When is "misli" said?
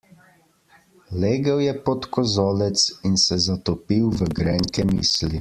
4.97-5.37